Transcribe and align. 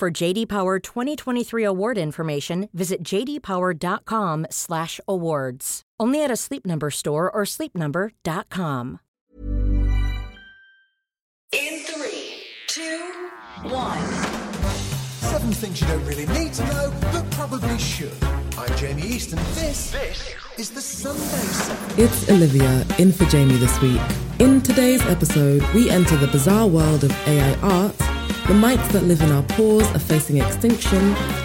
For 0.00 0.10
JD 0.10 0.48
Power 0.48 0.78
2023 0.78 1.62
award 1.62 1.98
information, 1.98 2.70
visit 2.72 3.02
jdpower.com/awards. 3.02 5.82
Only 6.00 6.24
at 6.24 6.30
a 6.30 6.36
Sleep 6.36 6.64
Number 6.64 6.90
store 6.90 7.30
or 7.30 7.42
sleepnumber.com. 7.42 9.00
In 11.52 11.80
three, 11.84 12.44
two, 12.66 13.12
one. 13.64 13.98
Seven 15.20 15.52
things 15.52 15.82
you 15.82 15.88
don't 15.88 16.06
really 16.06 16.24
need 16.28 16.54
to 16.54 16.64
know, 16.64 16.90
but 17.12 17.30
probably 17.32 17.76
should. 17.76 18.16
I'm 18.56 18.74
Jamie 18.78 19.02
East, 19.02 19.34
and 19.34 19.42
this, 19.54 19.90
this 19.90 20.34
is 20.56 20.70
the 20.70 20.80
Sunday 20.80 21.20
Seven. 21.20 21.98
It's 21.98 22.30
Olivia, 22.30 22.86
in 22.98 23.12
for 23.12 23.26
Jamie 23.26 23.56
this 23.56 23.78
week. 23.82 24.00
In 24.38 24.62
today's 24.62 25.04
episode, 25.08 25.62
we 25.74 25.90
enter 25.90 26.16
the 26.16 26.28
bizarre 26.28 26.66
world 26.66 27.04
of 27.04 27.12
AI 27.28 27.54
art, 27.56 27.94
the 28.50 28.56
mites 28.56 28.88
that 28.88 29.04
live 29.04 29.22
in 29.22 29.30
our 29.30 29.44
pores 29.44 29.86
are 29.94 30.00
facing 30.00 30.38
extinction, 30.38 30.98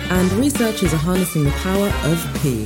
and 0.09 0.31
researchers 0.31 0.91
are 0.91 0.97
harnessing 0.97 1.43
the 1.43 1.51
power 1.51 1.87
of 2.03 2.41
pee. 2.41 2.63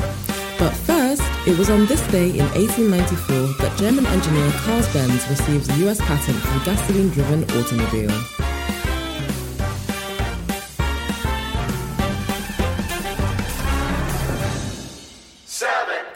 But 0.58 0.72
first, 0.72 1.22
it 1.46 1.58
was 1.58 1.70
on 1.70 1.88
this 1.88 2.00
day 2.08 2.30
in 2.30 2.46
1894 2.56 3.36
that 3.60 3.78
German 3.78 4.06
engineer 4.06 4.50
Carl 4.64 4.82
Benz 4.94 5.28
receives 5.28 5.68
the 5.68 5.90
US 5.90 6.00
patent 6.00 6.38
for 6.38 6.58
the 6.58 6.64
gasoline 6.64 7.10
driven 7.10 7.44
automobile. 7.52 8.59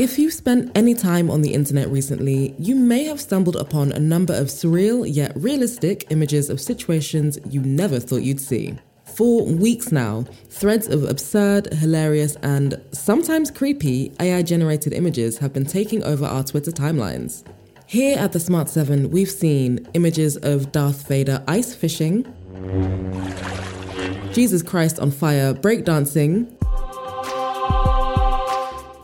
If 0.03 0.19
you've 0.19 0.33
spent 0.33 0.69
any 0.75 0.95
time 0.95 1.31
on 1.31 1.41
the 1.41 1.53
internet 1.53 1.87
recently, 1.87 2.53
you 2.59 2.75
may 2.75 3.05
have 3.05 3.21
stumbled 3.21 3.55
upon 3.55 3.93
a 3.93 3.99
number 3.99 4.33
of 4.33 4.47
surreal 4.47 5.05
yet 5.07 5.31
realistic 5.33 6.07
images 6.09 6.49
of 6.49 6.59
situations 6.59 7.39
you 7.49 7.61
never 7.61 8.01
thought 8.01 8.21
you'd 8.21 8.41
see. 8.41 8.77
For 9.05 9.45
weeks 9.45 9.93
now, 9.93 10.25
threads 10.49 10.89
of 10.89 11.05
absurd, 11.05 11.71
hilarious, 11.75 12.35
and 12.43 12.81
sometimes 12.91 13.49
creepy 13.49 14.11
AI 14.19 14.41
generated 14.41 14.91
images 14.91 15.37
have 15.37 15.53
been 15.53 15.65
taking 15.65 16.03
over 16.03 16.25
our 16.25 16.43
Twitter 16.43 16.71
timelines. 16.71 17.45
Here 17.85 18.19
at 18.19 18.33
the 18.33 18.41
Smart 18.41 18.67
7, 18.67 19.09
we've 19.09 19.31
seen 19.31 19.87
images 19.93 20.35
of 20.35 20.73
Darth 20.73 21.07
Vader 21.07 21.41
ice 21.47 21.73
fishing, 21.73 22.25
Jesus 24.33 24.61
Christ 24.61 24.99
on 24.99 25.11
fire 25.11 25.53
breakdancing, 25.53 26.53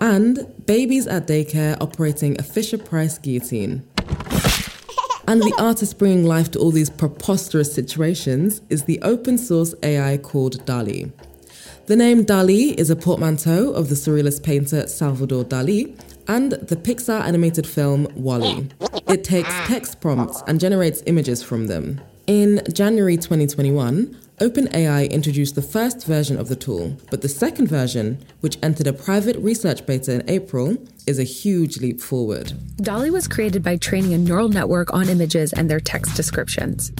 and 0.09 0.51
babies 0.65 1.05
at 1.05 1.27
daycare 1.27 1.79
operating 1.79 2.35
a 2.39 2.43
Fisher 2.43 2.79
Price 2.79 3.19
guillotine. 3.19 3.87
And 5.27 5.39
the 5.39 5.53
artist 5.59 5.99
bringing 5.99 6.25
life 6.25 6.49
to 6.51 6.59
all 6.59 6.71
these 6.71 6.89
preposterous 6.89 7.71
situations 7.71 8.61
is 8.69 8.85
the 8.85 8.99
open 9.03 9.37
source 9.37 9.75
AI 9.83 10.17
called 10.17 10.65
DALL-E. 10.65 11.11
The 11.85 11.95
name 11.95 12.23
DALL-E 12.23 12.71
is 12.71 12.89
a 12.89 12.95
portmanteau 12.95 13.71
of 13.71 13.89
the 13.89 13.95
surrealist 13.95 14.41
painter 14.41 14.87
Salvador 14.87 15.43
Dali 15.43 15.95
and 16.27 16.53
the 16.53 16.75
Pixar 16.75 17.21
animated 17.21 17.67
film 17.67 18.07
WALL-E. 18.15 18.67
It 19.07 19.23
takes 19.23 19.53
text 19.67 20.01
prompts 20.01 20.41
and 20.47 20.59
generates 20.59 21.03
images 21.05 21.43
from 21.43 21.67
them. 21.67 22.01
In 22.25 22.63
January 22.73 23.17
2021, 23.17 24.17
OpenAI 24.39 25.11
introduced 25.11 25.55
the 25.55 25.61
first 25.61 26.05
version 26.05 26.39
of 26.39 26.47
the 26.47 26.55
tool, 26.55 26.95
but 27.11 27.21
the 27.21 27.27
second 27.27 27.67
version, 27.67 28.23
which 28.39 28.57
entered 28.63 28.87
a 28.87 28.93
private 28.93 29.35
research 29.35 29.85
beta 29.85 30.13
in 30.13 30.29
April, 30.29 30.77
is 31.05 31.19
a 31.19 31.25
huge 31.25 31.79
leap 31.79 31.99
forward. 31.99 32.53
DALL-E 32.77 33.09
was 33.09 33.27
created 33.27 33.61
by 33.63 33.75
training 33.75 34.13
a 34.13 34.17
neural 34.17 34.47
network 34.47 34.93
on 34.93 35.09
images 35.09 35.51
and 35.51 35.69
their 35.69 35.81
text 35.81 36.15
descriptions. 36.15 36.93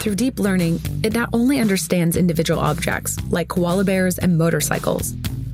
Through 0.00 0.16
deep 0.16 0.38
learning, 0.38 0.78
it 1.02 1.14
not 1.14 1.30
only 1.32 1.58
understands 1.58 2.18
individual 2.18 2.60
objects, 2.60 3.16
like 3.30 3.48
koala 3.48 3.84
bears 3.84 4.18
and 4.18 4.36
motorcycles, 4.36 5.12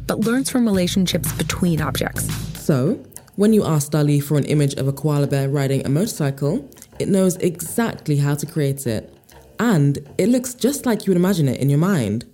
but 0.08 0.18
learns 0.18 0.50
from 0.50 0.66
relationships 0.66 1.32
between 1.34 1.80
objects. 1.80 2.28
So, 2.58 2.94
when 3.36 3.52
you 3.52 3.64
ask 3.64 3.92
DALL-E 3.92 4.18
for 4.18 4.36
an 4.36 4.46
image 4.46 4.74
of 4.74 4.88
a 4.88 4.92
koala 4.92 5.28
bear 5.28 5.48
riding 5.48 5.86
a 5.86 5.88
motorcycle, 5.88 6.68
it 6.98 7.06
knows 7.06 7.36
exactly 7.36 8.16
how 8.16 8.34
to 8.34 8.46
create 8.46 8.88
it 8.88 9.16
and 9.60 9.98
it 10.18 10.30
looks 10.30 10.54
just 10.54 10.86
like 10.86 11.06
you 11.06 11.10
would 11.10 11.18
imagine 11.18 11.46
it 11.46 11.60
in 11.60 11.68
your 11.68 11.78
mind. 11.78 12.24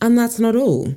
And 0.00 0.16
that's 0.16 0.38
not 0.38 0.56
all. 0.56 0.94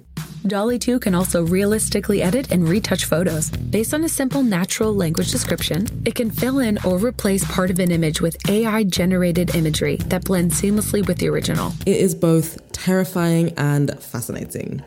DALL-E 0.48 0.80
2 0.80 1.00
can 1.00 1.16
also 1.16 1.44
realistically 1.44 2.22
edit 2.22 2.52
and 2.52 2.70
retouch 2.70 3.04
photos. 3.06 3.50
Based 3.50 3.94
on 3.94 4.04
a 4.06 4.10
simple 4.10 4.42
natural 4.42 4.94
language 4.94 5.32
description, 5.32 5.88
it 6.06 6.16
can 6.16 6.32
fill 6.32 6.60
in 6.60 6.78
or 6.86 6.98
replace 6.98 7.44
part 7.52 7.72
of 7.72 7.80
an 7.80 7.92
image 7.92 8.22
with 8.22 8.38
AI 8.50 8.84
generated 8.84 9.54
imagery 9.56 9.98
that 10.08 10.24
blends 10.24 10.62
seamlessly 10.62 11.06
with 11.06 11.18
the 11.18 11.28
original. 11.28 11.74
It 11.86 11.98
is 11.98 12.16
both 12.16 12.72
terrifying 12.72 13.54
and 13.58 14.02
fascinating. 14.02 14.84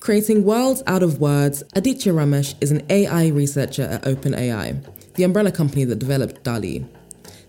Creating 0.00 0.44
worlds 0.44 0.82
out 0.86 1.02
of 1.02 1.20
words, 1.20 1.62
Aditya 1.74 2.12
Ramesh 2.12 2.54
is 2.60 2.72
an 2.72 2.82
AI 2.90 3.28
researcher 3.28 3.84
at 3.84 4.02
OpenAI, 4.02 4.84
the 5.14 5.22
umbrella 5.22 5.52
company 5.52 5.84
that 5.84 6.00
developed 6.00 6.42
DALL-E. 6.42 6.84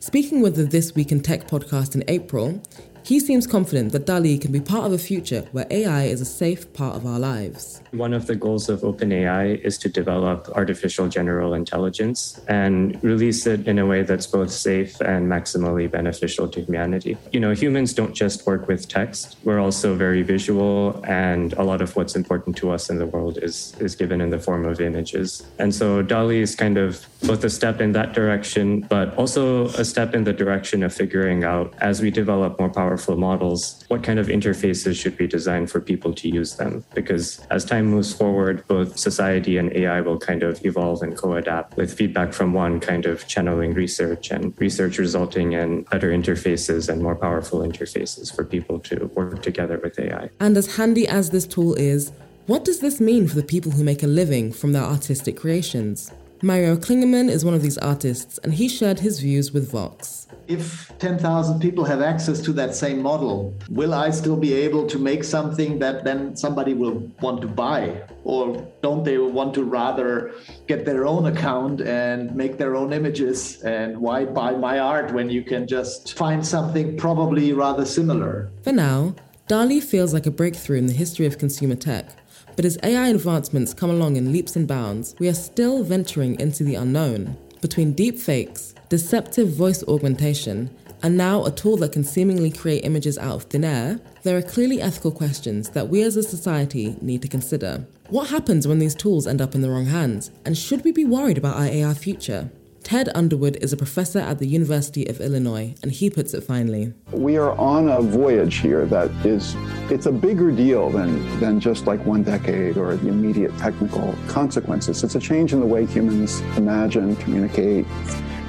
Speaking 0.06 0.41
with 0.41 0.58
the 0.58 0.66
This 0.66 0.94
Week 0.96 1.14
in 1.14 1.22
Tech 1.22 1.47
podcast 1.47 1.96
in 1.96 2.03
April, 2.09 2.62
he 3.03 3.19
seems 3.19 3.46
confident 3.46 3.91
that 3.91 4.06
DALL-E 4.06 4.38
can 4.38 4.52
be 4.53 4.62
part 4.62 4.86
of 4.86 4.94
a 4.94 4.97
future 4.97 5.41
where 5.52 5.68
AI 5.69 6.03
is 6.03 6.22
a 6.22 6.25
safe 6.25 6.72
part 6.74 6.96
of 6.96 7.06
our 7.06 7.19
lives. 7.19 7.81
One 7.91 8.14
of 8.14 8.28
the 8.28 8.36
goals 8.36 8.69
of 8.69 8.80
OpenAI 8.80 9.59
is 9.59 9.78
to 9.80 9.90
develop 9.90 10.47
artificial 10.56 11.09
general 11.09 11.53
intelligence 11.53 12.40
and 12.47 13.03
release 13.03 13.46
it 13.46 13.68
in 13.68 13.78
a 13.80 13.86
way 13.86 14.03
that's 14.03 14.25
both 14.25 14.52
safe 14.52 15.02
and 15.02 15.30
maximally 15.30 15.91
beneficial 15.91 16.47
to 16.47 16.62
humanity. 16.62 17.18
You 17.34 17.41
know, 17.41 17.52
humans 17.52 17.94
don't 17.94 18.14
just 18.14 18.47
work 18.47 18.69
with 18.69 18.88
text, 18.88 19.35
we're 19.44 19.59
also 19.59 19.96
very 19.96 20.22
visual, 20.22 21.03
and 21.06 21.52
a 21.53 21.64
lot 21.64 21.81
of 21.81 21.94
what's 21.97 22.16
important 22.16 22.56
to 22.58 22.72
us 22.72 22.90
in 22.90 23.00
the 23.00 23.06
world 23.06 23.38
is, 23.41 23.75
is 23.80 23.96
given 23.96 24.22
in 24.22 24.30
the 24.30 24.40
form 24.40 24.66
of 24.66 24.80
images. 24.80 25.46
And 25.59 25.75
so 25.75 26.02
DALL-E 26.02 26.40
is 26.40 26.56
kind 26.56 26.78
of 26.78 27.06
both 27.24 27.44
a 27.44 27.50
step 27.50 27.81
in 27.81 27.91
that 27.91 28.14
direction, 28.14 28.81
but 28.81 29.14
also 29.18 29.68
a 29.70 29.84
step 29.84 30.16
in 30.16 30.24
the 30.24 30.34
direction 30.34 30.84
of 30.84 30.94
figuring 30.94 31.44
out 31.44 31.74
as 31.81 32.02
we 32.02 32.09
develop 32.09 32.58
more 32.59 32.70
powerful 32.70 32.93
powerful 32.94 33.18
models, 33.18 33.84
what 33.88 34.04
kind 34.04 34.20
of 34.20 34.28
interfaces 34.28 34.96
should 35.02 35.18
be 35.18 35.26
designed 35.26 35.68
for 35.72 35.81
people 35.81 36.14
to 36.14 36.30
use 36.30 36.58
them? 36.58 36.86
Because 36.94 37.40
as 37.50 37.66
time 37.66 37.88
moves 37.88 38.14
forward, 38.14 38.64
both 38.68 39.00
society 39.00 39.58
and 39.58 39.76
AI 39.76 40.00
will 40.02 40.20
kind 40.20 40.44
of 40.44 40.64
evolve 40.64 41.02
and 41.02 41.18
co 41.18 41.34
adapt 41.34 41.76
with 41.76 41.92
feedback 41.92 42.34
from 42.34 42.53
one 42.53 42.80
kind 42.80 43.08
of 43.08 43.28
channeling 43.28 43.74
research 43.74 44.30
and 44.30 44.53
research 44.59 45.00
resulting 45.00 45.53
in 45.53 45.84
better 45.90 46.12
interfaces 46.12 46.88
and 46.88 47.02
more 47.02 47.16
powerful 47.16 47.62
interfaces 47.62 48.34
for 48.36 48.44
people 48.46 48.78
to 48.80 49.08
work 49.16 49.42
together 49.42 49.80
with 49.84 49.98
AI. 49.98 50.30
And 50.40 50.56
as 50.56 50.76
handy 50.76 51.08
as 51.08 51.32
this 51.32 51.48
tool 51.48 51.74
is, 51.74 52.12
what 52.46 52.64
does 52.64 52.80
this 52.80 53.00
mean 53.00 53.28
for 53.28 53.36
the 53.36 53.50
people 53.53 53.72
who 53.72 53.84
make 53.84 54.03
a 54.03 54.08
living 54.22 54.52
from 54.53 54.74
their 54.74 54.84
artistic 54.84 55.36
creations? 55.36 56.12
Mario 56.44 56.76
Klingemann 56.76 57.30
is 57.30 57.46
one 57.46 57.54
of 57.54 57.62
these 57.62 57.78
artists, 57.78 58.38
and 58.40 58.54
he 58.54 58.68
shared 58.68 59.00
his 59.00 59.20
views 59.20 59.54
with 59.54 59.72
Vox 59.72 60.24
if 60.48 60.92
10,000 61.00 61.59
people 61.59 61.86
have 61.86 62.02
access 62.02 62.42
to 62.42 62.54
that 62.54 62.76
same 62.76 63.02
model, 63.02 63.54
will 63.70 63.94
I 63.94 64.09
still 64.09 64.36
be 64.36 64.53
able 64.53 64.88
to 64.88 65.00
make 65.00 65.24
something 65.24 65.80
that 65.80 66.03
then 66.03 66.36
somebody 66.36 66.74
will 66.74 67.12
want 67.22 67.41
to 67.41 67.47
buy? 67.47 68.03
Or 68.23 68.67
don't 68.82 69.03
they 69.03 69.17
want 69.17 69.53
to 69.56 69.64
rather 69.64 70.34
get 70.67 70.85
their 70.85 71.06
own 71.06 71.26
account 71.26 71.82
and 71.82 72.35
make 72.35 72.58
their 72.58 72.76
own 72.76 72.94
images? 72.94 73.62
And 73.62 73.97
why 73.97 74.26
buy 74.26 74.52
my 74.52 74.79
art 74.79 75.14
when 75.14 75.29
you 75.29 75.44
can 75.44 75.67
just 75.67 76.14
find 76.14 76.46
something 76.46 76.97
probably 76.97 77.53
rather 77.53 77.85
similar? 77.85 78.52
For 78.64 78.72
now, 78.72 79.16
DALL-E 79.47 79.82
feels 79.82 80.14
like 80.14 80.26
a 80.26 80.32
breakthrough 80.32 80.78
in 80.78 80.88
the 80.88 80.94
history 80.94 81.26
of 81.26 81.38
consumer 81.38 81.76
tech. 81.76 82.22
But 82.55 82.66
as 82.66 82.78
AI 82.84 83.09
advancements 83.09 83.73
come 83.73 83.90
along 83.90 84.16
in 84.16 84.32
leaps 84.32 84.55
and 84.55 84.67
bounds, 84.67 85.16
we 85.20 85.28
are 85.28 85.34
still 85.34 85.84
venturing 85.84 86.40
into 86.40 86.64
the 86.64 86.76
unknown. 86.76 87.38
Between 87.61 87.96
deepfakes, 87.96 88.73
deceptive 88.90 89.50
voice 89.50 89.84
augmentation, 89.88 90.70
and 91.02 91.17
now 91.17 91.44
a 91.46 91.52
tool 91.52 91.78
that 91.78 91.91
can 91.91 92.03
seemingly 92.03 92.50
create 92.50 92.85
images 92.85 93.17
out 93.17 93.35
of 93.35 93.44
thin 93.44 93.66
air, 93.66 94.00
there 94.23 94.38
are 94.38 94.41
clearly 94.41 94.82
ethical 94.82 95.11
questions 95.11 95.70
that 95.70 95.90
we 95.90 96.02
as 96.02 96.16
a 96.16 96.23
society 96.23 96.96
need 97.02 97.22
to 97.22 97.28
consider. 97.28 97.85
What 98.09 98.29
happens 98.29 98.67
when 98.67 98.79
these 98.79 98.96
tools 98.96 99.28
end 99.28 99.41
up 99.41 99.55
in 99.55 99.61
the 99.61 99.70
wrong 99.70 99.88
hands? 99.88 100.32
And 100.46 100.58
should 100.58 100.84
we 100.84 100.91
be 100.91 101.05
worried 101.05 101.38
about 101.38 101.58
our 101.58 101.66
AI 101.66 101.94
future? 101.94 102.50
Ted 102.84 103.09
Underwood 103.16 103.56
is 103.62 103.72
a 103.72 103.78
professor 103.78 104.20
at 104.20 104.40
the 104.40 104.46
University 104.46 105.06
of 105.08 105.22
Illinois, 105.22 105.74
and 105.82 105.91
he 105.91 106.09
puts 106.09 106.34
it 106.34 106.41
finely. 106.41 106.94
We 107.12 107.38
are 107.38 107.52
on 107.58 107.88
a 107.88 108.02
voyage 108.02 108.58
here 108.58 108.85
that 108.88 109.09
is, 109.26 109.56
it's 109.90 110.06
a 110.06 110.12
bigger 110.12 110.52
deal 110.52 110.90
than, 110.90 111.40
than 111.40 111.62
just 111.62 111.88
like 111.88 112.06
one 112.06 112.24
decade 112.24 112.78
or 112.78 112.96
the 112.97 113.08
immediate 113.08 113.58
technical 113.58 114.14
consequences. 114.28 115.03
It's 115.03 115.16
a 115.16 115.20
change 115.20 115.53
in 115.53 115.62
the 115.62 115.66
way 115.66 115.85
humans 115.85 116.41
imagine, 116.58 117.16
communicate, 117.16 117.85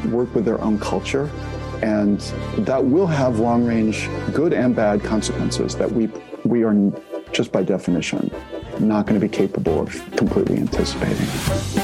work 0.07 0.35
with 0.35 0.45
their 0.45 0.61
own 0.61 0.81
culture. 0.81 1.31
And 1.83 2.21
that 2.59 2.85
will 2.85 3.07
have 3.07 3.39
long 3.39 3.65
range 3.65 4.09
good 4.33 4.53
and 4.53 4.75
bad 4.75 5.03
consequences 5.03 5.77
that 5.77 5.91
we, 5.91 6.11
we 6.45 6.65
are 6.65 6.75
just 7.33 7.53
by 7.53 7.63
definition 7.63 8.31
not 8.81 9.07
going 9.07 9.21
to 9.21 9.25
be 9.25 9.33
capable 9.33 9.81
of 9.81 10.17
completely 10.17 10.57
anticipating. 10.57 11.84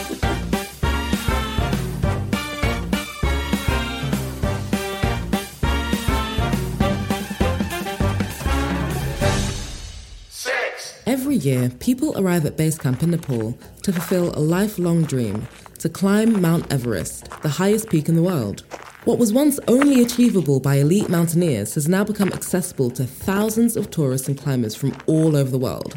Year, 11.45 11.71
people 11.81 12.17
arrive 12.19 12.47
at 12.47 12.57
base 12.57 12.79
camp 12.79 13.03
in 13.03 13.11
Nepal 13.11 13.59
to 13.83 13.93
fulfill 13.93 14.37
a 14.37 14.41
lifelong 14.41 15.05
dream 15.05 15.47
to 15.79 15.89
climb 15.89 16.41
Mount 16.41 16.71
Everest, 16.73 17.31
the 17.43 17.49
highest 17.49 17.89
peak 17.89 18.09
in 18.09 18.17
the 18.17 18.23
world. 18.23 18.65
What 19.05 19.19
was 19.19 19.33
once 19.33 19.59
only 19.67 20.03
achievable 20.03 20.61
by 20.61 20.77
elite 20.77 21.09
mountaineers 21.09 21.75
has 21.75 21.89
now 21.89 22.05
become 22.05 22.33
accessible 22.33 22.91
to 22.91 23.05
thousands 23.05 23.77
of 23.77 23.91
tourists 23.91 24.29
and 24.29 24.39
climbers 24.39 24.75
from 24.75 24.95
all 25.07 25.37
over 25.37 25.51
the 25.51 25.59
world. 25.59 25.97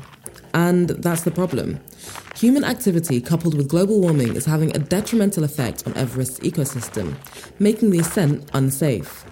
And 0.54 0.90
that's 0.90 1.24
the 1.24 1.31
problem. 1.31 1.80
Human 2.38 2.63
activity 2.63 3.19
coupled 3.19 3.56
with 3.56 3.68
global 3.68 4.00
warming 4.00 4.36
is 4.36 4.46
having 4.46 4.75
a 4.75 4.80
detrimental 4.80 5.44
effect 5.44 5.86
on 5.86 5.98
Everest's 5.98 6.39
ecosystem, 6.39 7.16
making 7.60 7.89
the 7.89 8.00
ascent 8.00 8.50
unsafe. 8.54 9.25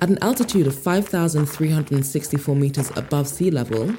At 0.00 0.08
an 0.08 0.18
altitude 0.20 0.66
of 0.66 0.78
5,364 0.78 2.56
meters 2.56 2.90
above 2.96 3.28
sea 3.28 3.50
level, 3.50 3.94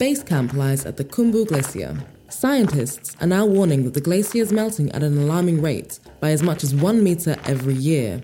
base 0.00 0.22
camp 0.22 0.54
lies 0.54 0.86
at 0.86 0.96
the 0.96 1.04
Khumbu 1.04 1.46
Glacier. 1.46 1.94
Scientists 2.30 3.14
are 3.20 3.26
now 3.26 3.44
warning 3.44 3.84
that 3.84 3.92
the 3.92 4.00
glacier 4.00 4.38
is 4.38 4.50
melting 4.50 4.90
at 4.92 5.02
an 5.02 5.18
alarming 5.18 5.60
rate 5.60 6.00
by 6.20 6.30
as 6.30 6.42
much 6.42 6.64
as 6.64 6.74
one 6.74 7.04
meter 7.04 7.36
every 7.44 7.74
year. 7.74 8.22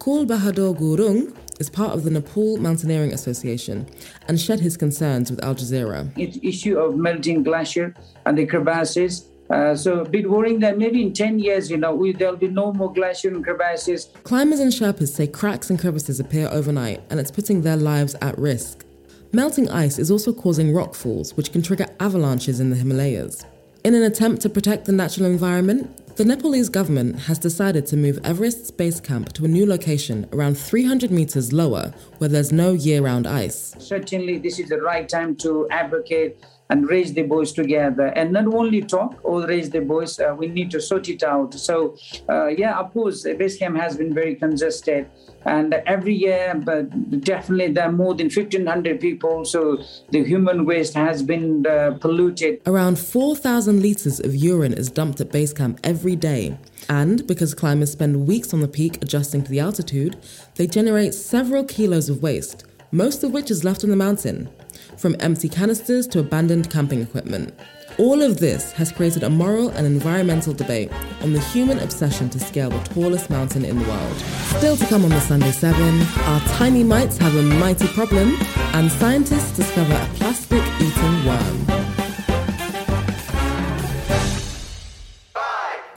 Kul 0.00 0.26
Bahadur 0.26 0.76
Gurung 0.76 1.36
is 1.60 1.70
part 1.70 1.92
of 1.92 2.02
the 2.02 2.10
Nepal 2.10 2.56
Mountaineering 2.56 3.12
Association 3.12 3.86
and 4.26 4.40
shared 4.40 4.58
his 4.58 4.76
concerns 4.76 5.30
with 5.30 5.40
Al 5.44 5.54
Jazeera. 5.54 6.10
It's 6.18 6.36
issue 6.42 6.76
of 6.76 6.96
melting 6.96 7.44
glacier 7.44 7.94
and 8.26 8.36
the 8.36 8.44
crevasses. 8.44 9.28
Uh, 9.50 9.76
so 9.76 10.00
a 10.00 10.08
bit 10.08 10.28
worrying 10.28 10.58
that 10.60 10.78
maybe 10.78 11.00
in 11.00 11.12
10 11.12 11.38
years, 11.38 11.70
you 11.70 11.76
know, 11.76 11.94
we, 11.94 12.12
there'll 12.12 12.36
be 12.36 12.48
no 12.48 12.72
more 12.72 12.92
glacier 12.92 13.28
and 13.28 13.44
crevasses. 13.44 14.08
Climbers 14.24 14.58
and 14.58 14.72
Sherpas 14.72 15.10
say 15.10 15.28
cracks 15.28 15.70
and 15.70 15.78
crevices 15.78 16.18
appear 16.18 16.48
overnight 16.50 17.00
and 17.08 17.20
it's 17.20 17.30
putting 17.30 17.62
their 17.62 17.76
lives 17.76 18.16
at 18.20 18.36
risk. 18.36 18.84
Melting 19.30 19.68
ice 19.68 19.98
is 19.98 20.10
also 20.10 20.32
causing 20.32 20.72
rockfalls, 20.72 21.36
which 21.36 21.52
can 21.52 21.60
trigger 21.60 21.84
avalanches 22.00 22.60
in 22.60 22.70
the 22.70 22.76
Himalayas. 22.76 23.44
In 23.84 23.94
an 23.94 24.02
attempt 24.02 24.40
to 24.42 24.48
protect 24.48 24.86
the 24.86 24.92
natural 24.92 25.26
environment, 25.26 26.16
the 26.16 26.24
Nepalese 26.24 26.70
government 26.70 27.20
has 27.20 27.38
decided 27.38 27.84
to 27.88 27.96
move 27.98 28.18
Everest's 28.24 28.70
base 28.70 29.00
camp 29.00 29.34
to 29.34 29.44
a 29.44 29.48
new 29.48 29.66
location 29.66 30.26
around 30.32 30.56
300 30.56 31.10
meters 31.10 31.52
lower 31.52 31.92
where 32.16 32.30
there's 32.30 32.52
no 32.52 32.72
year 32.72 33.02
round 33.02 33.26
ice. 33.26 33.74
Certainly, 33.78 34.38
this 34.38 34.58
is 34.58 34.70
the 34.70 34.80
right 34.80 35.06
time 35.06 35.36
to 35.36 35.68
advocate 35.70 36.42
and 36.70 36.88
raise 36.88 37.12
the 37.12 37.22
voice 37.22 37.52
together 37.52 38.06
and 38.06 38.32
not 38.32 38.46
only 38.46 38.82
talk 38.82 39.18
or 39.22 39.46
raise 39.46 39.70
the 39.70 39.80
voice 39.80 40.18
uh, 40.20 40.34
we 40.36 40.46
need 40.48 40.70
to 40.70 40.80
sort 40.80 41.08
it 41.08 41.22
out 41.22 41.54
so 41.54 41.96
uh, 42.28 42.46
yeah 42.48 42.78
of 42.78 42.92
course 42.92 43.22
base 43.22 43.56
camp 43.56 43.76
has 43.76 43.96
been 43.96 44.12
very 44.12 44.34
congested 44.34 45.08
and 45.44 45.74
every 45.86 46.14
year 46.14 46.60
but 46.64 47.20
definitely 47.22 47.72
there 47.72 47.84
are 47.84 47.92
more 47.92 48.14
than 48.14 48.26
1500 48.26 49.00
people 49.00 49.44
so 49.44 49.82
the 50.10 50.24
human 50.24 50.64
waste 50.64 50.94
has 50.94 51.22
been 51.22 51.66
uh, 51.66 51.96
polluted. 52.00 52.60
Around 52.66 52.98
4000 52.98 53.80
liters 53.80 54.20
of 54.20 54.34
urine 54.34 54.72
is 54.72 54.90
dumped 54.90 55.20
at 55.20 55.30
base 55.32 55.52
camp 55.52 55.80
every 55.84 56.16
day. 56.16 56.56
And 56.88 57.26
because 57.26 57.54
climbers 57.54 57.92
spend 57.92 58.26
weeks 58.26 58.54
on 58.54 58.60
the 58.60 58.68
peak 58.68 59.02
adjusting 59.02 59.42
to 59.42 59.50
the 59.50 59.60
altitude 59.60 60.16
they 60.54 60.66
generate 60.66 61.14
several 61.14 61.64
kilos 61.64 62.08
of 62.08 62.22
waste 62.22 62.64
most 62.90 63.22
of 63.22 63.32
which 63.32 63.50
is 63.50 63.64
left 63.64 63.84
on 63.84 63.90
the 63.90 63.96
mountain 63.96 64.48
from 64.96 65.14
empty 65.20 65.48
canisters 65.48 66.06
to 66.06 66.18
abandoned 66.18 66.70
camping 66.70 67.02
equipment 67.02 67.52
all 67.98 68.22
of 68.22 68.38
this 68.38 68.70
has 68.72 68.92
created 68.92 69.24
a 69.24 69.30
moral 69.30 69.70
and 69.70 69.86
environmental 69.86 70.54
debate 70.54 70.90
on 71.20 71.32
the 71.32 71.40
human 71.40 71.80
obsession 71.80 72.30
to 72.30 72.38
scale 72.38 72.70
the 72.70 72.78
tallest 72.94 73.28
mountain 73.28 73.64
in 73.64 73.78
the 73.78 73.88
world. 73.88 74.16
Still 74.56 74.76
to 74.76 74.86
come 74.86 75.04
on 75.04 75.10
the 75.10 75.20
Sunday 75.20 75.50
7, 75.50 76.00
our 76.24 76.40
tiny 76.40 76.84
mites 76.84 77.18
have 77.18 77.34
a 77.34 77.42
mighty 77.42 77.88
problem, 77.88 78.36
and 78.74 78.90
scientists 78.90 79.56
discover 79.56 79.94
a 79.94 80.08
plastic 80.14 80.62
eating 80.80 81.24
worm. 81.26 81.66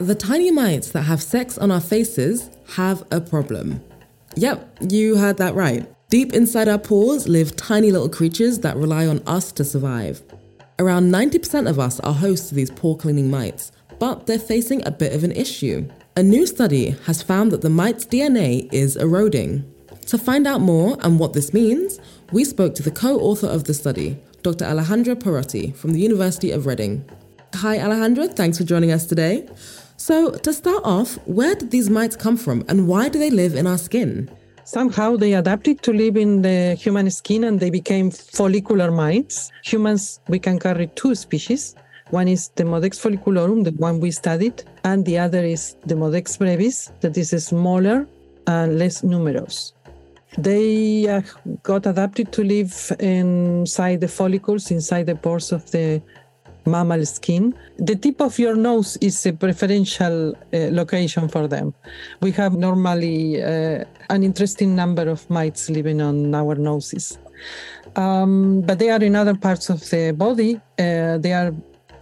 The 0.00 0.16
tiny 0.16 0.50
mites 0.50 0.90
that 0.90 1.02
have 1.02 1.22
sex 1.22 1.56
on 1.56 1.70
our 1.70 1.80
faces 1.80 2.50
have 2.74 3.04
a 3.12 3.20
problem. 3.20 3.80
Yep, 4.34 4.78
you 4.90 5.16
heard 5.16 5.36
that 5.36 5.54
right. 5.54 5.88
Deep 6.10 6.32
inside 6.32 6.66
our 6.66 6.78
pores 6.78 7.28
live 7.28 7.54
tiny 7.54 7.92
little 7.92 8.08
creatures 8.08 8.58
that 8.58 8.76
rely 8.76 9.06
on 9.06 9.22
us 9.26 9.52
to 9.52 9.64
survive. 9.64 10.20
Around 10.78 11.12
90% 11.12 11.68
of 11.68 11.78
us 11.78 12.00
are 12.00 12.14
hosts 12.14 12.48
to 12.48 12.54
these 12.54 12.70
poor 12.70 12.96
cleaning 12.96 13.30
mites, 13.30 13.72
but 13.98 14.26
they're 14.26 14.38
facing 14.38 14.84
a 14.86 14.90
bit 14.90 15.12
of 15.12 15.22
an 15.22 15.32
issue. 15.32 15.86
A 16.16 16.22
new 16.22 16.46
study 16.46 16.96
has 17.06 17.22
found 17.22 17.52
that 17.52 17.60
the 17.60 17.70
mite's 17.70 18.06
DNA 18.06 18.72
is 18.72 18.96
eroding. 18.96 19.70
To 20.06 20.18
find 20.18 20.46
out 20.46 20.60
more 20.60 20.96
and 21.00 21.18
what 21.18 21.34
this 21.34 21.52
means, 21.52 22.00
we 22.32 22.44
spoke 22.44 22.74
to 22.76 22.82
the 22.82 22.90
co 22.90 23.18
author 23.20 23.46
of 23.46 23.64
the 23.64 23.74
study, 23.74 24.18
Dr. 24.42 24.64
Alejandra 24.64 25.14
Perotti 25.14 25.76
from 25.76 25.92
the 25.92 26.00
University 26.00 26.50
of 26.50 26.66
Reading. 26.66 27.04
Hi, 27.54 27.78
Alejandra, 27.78 28.34
thanks 28.34 28.58
for 28.58 28.64
joining 28.64 28.90
us 28.90 29.06
today. 29.06 29.48
So, 29.98 30.32
to 30.32 30.52
start 30.52 30.82
off, 30.84 31.14
where 31.26 31.54
did 31.54 31.70
these 31.70 31.90
mites 31.90 32.16
come 32.16 32.36
from 32.36 32.64
and 32.68 32.88
why 32.88 33.08
do 33.08 33.18
they 33.18 33.30
live 33.30 33.54
in 33.54 33.66
our 33.66 33.78
skin? 33.78 34.30
Somehow 34.64 35.16
they 35.16 35.34
adapted 35.34 35.82
to 35.82 35.92
live 35.92 36.16
in 36.16 36.42
the 36.42 36.74
human 36.74 37.10
skin 37.10 37.44
and 37.44 37.58
they 37.58 37.70
became 37.70 38.10
follicular 38.10 38.90
mites. 38.90 39.50
Humans, 39.64 40.20
we 40.28 40.38
can 40.38 40.58
carry 40.58 40.86
two 40.94 41.14
species. 41.14 41.74
One 42.10 42.28
is 42.28 42.50
Demodex 42.56 43.00
folliculorum, 43.00 43.64
the 43.64 43.72
one 43.72 43.98
we 43.98 44.10
studied, 44.10 44.62
and 44.84 45.04
the 45.04 45.18
other 45.18 45.42
is 45.44 45.76
Demodex 45.86 46.38
brevis, 46.38 46.92
that 47.00 47.16
is 47.16 47.30
smaller 47.44 48.06
and 48.46 48.78
less 48.78 49.02
numerous. 49.02 49.72
They 50.38 51.08
uh, 51.08 51.22
got 51.62 51.86
adapted 51.86 52.32
to 52.32 52.44
live 52.44 52.92
inside 53.00 54.00
the 54.00 54.08
follicles, 54.08 54.70
inside 54.70 55.06
the 55.06 55.14
pores 55.14 55.52
of 55.52 55.70
the 55.70 56.02
mammal 56.66 57.04
skin. 57.06 57.54
The 57.78 57.96
tip 57.96 58.20
of 58.20 58.38
your 58.38 58.56
nose 58.56 58.96
is 59.00 59.24
a 59.26 59.32
preferential 59.32 60.34
uh, 60.34 60.58
location 60.70 61.28
for 61.28 61.48
them. 61.48 61.74
We 62.20 62.32
have 62.32 62.54
normally 62.54 63.42
uh, 63.42 63.84
an 64.10 64.22
interesting 64.22 64.74
number 64.74 65.08
of 65.08 65.28
mites 65.30 65.70
living 65.70 66.00
on 66.00 66.34
our 66.34 66.54
noses. 66.54 67.18
Um, 67.96 68.62
but 68.62 68.78
they 68.78 68.90
are 68.90 69.02
in 69.02 69.16
other 69.16 69.34
parts 69.34 69.68
of 69.68 69.80
the 69.90 70.12
body. 70.12 70.56
Uh, 70.78 71.18
they 71.18 71.32
are 71.32 71.52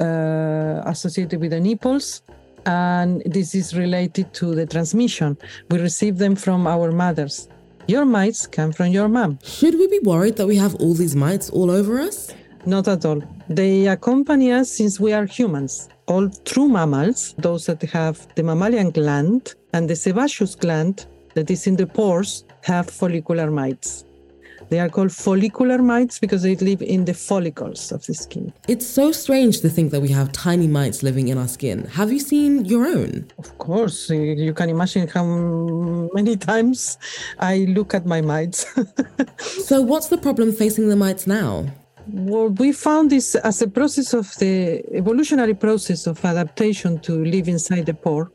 uh, 0.00 0.82
associated 0.86 1.40
with 1.40 1.50
the 1.50 1.60
nipples, 1.60 2.22
and 2.66 3.22
this 3.26 3.54
is 3.54 3.76
related 3.76 4.32
to 4.34 4.54
the 4.54 4.66
transmission. 4.66 5.36
We 5.70 5.78
receive 5.78 6.18
them 6.18 6.36
from 6.36 6.66
our 6.66 6.92
mothers. 6.92 7.48
Your 7.86 8.04
mites 8.04 8.46
come 8.46 8.72
from 8.72 8.88
your 8.88 9.08
mom. 9.08 9.38
Should 9.42 9.74
we 9.74 9.88
be 9.88 9.98
worried 10.00 10.36
that 10.36 10.46
we 10.46 10.56
have 10.56 10.74
all 10.76 10.94
these 10.94 11.16
mites 11.16 11.50
all 11.50 11.70
over 11.70 12.00
us? 12.00 12.32
Not 12.66 12.88
at 12.88 13.04
all. 13.04 13.22
They 13.48 13.86
accompany 13.86 14.52
us 14.52 14.70
since 14.70 15.00
we 15.00 15.12
are 15.12 15.26
humans. 15.26 15.88
All 16.06 16.28
true 16.44 16.68
mammals, 16.68 17.34
those 17.38 17.66
that 17.66 17.82
have 17.82 18.26
the 18.34 18.42
mammalian 18.42 18.90
gland 18.90 19.54
and 19.72 19.88
the 19.88 19.96
sebaceous 19.96 20.54
gland 20.54 21.06
that 21.34 21.50
is 21.50 21.66
in 21.66 21.76
the 21.76 21.86
pores, 21.86 22.44
have 22.62 22.90
follicular 22.90 23.50
mites. 23.50 24.04
They 24.68 24.78
are 24.78 24.88
called 24.88 25.10
follicular 25.10 25.78
mites 25.78 26.20
because 26.20 26.42
they 26.42 26.54
live 26.56 26.80
in 26.80 27.04
the 27.04 27.14
follicles 27.14 27.90
of 27.90 28.06
the 28.06 28.14
skin. 28.14 28.52
It's 28.68 28.86
so 28.86 29.10
strange 29.10 29.62
to 29.62 29.68
think 29.68 29.90
that 29.90 30.00
we 30.00 30.08
have 30.10 30.30
tiny 30.30 30.68
mites 30.68 31.02
living 31.02 31.26
in 31.26 31.38
our 31.38 31.48
skin. 31.48 31.86
Have 31.86 32.12
you 32.12 32.20
seen 32.20 32.64
your 32.64 32.86
own? 32.86 33.26
Of 33.38 33.58
course, 33.58 34.10
you 34.10 34.54
can 34.54 34.68
imagine 34.68 35.08
how 35.08 35.24
many 36.14 36.36
times 36.36 36.98
I 37.40 37.66
look 37.70 37.94
at 37.94 38.06
my 38.06 38.20
mites. 38.20 38.64
so, 39.38 39.80
what's 39.80 40.06
the 40.06 40.18
problem 40.18 40.52
facing 40.52 40.88
the 40.88 40.96
mites 40.96 41.26
now? 41.26 41.66
Well, 42.12 42.48
we 42.48 42.72
found 42.72 43.10
this 43.10 43.36
as 43.36 43.62
a 43.62 43.68
process 43.68 44.14
of 44.14 44.34
the 44.38 44.82
evolutionary 44.92 45.54
process 45.54 46.06
of 46.06 46.24
adaptation 46.24 46.98
to 47.00 47.24
live 47.24 47.46
inside 47.46 47.86
the 47.86 47.94
pore. 47.94 48.32